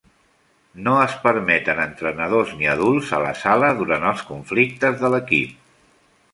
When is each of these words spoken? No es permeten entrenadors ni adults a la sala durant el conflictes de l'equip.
No 0.87 0.95
es 1.01 1.17
permeten 1.25 1.81
entrenadors 1.83 2.55
ni 2.63 2.71
adults 2.73 3.13
a 3.17 3.21
la 3.27 3.37
sala 3.45 3.71
durant 3.85 4.09
el 4.15 4.27
conflictes 4.33 5.01
de 5.05 5.17
l'equip. 5.17 5.57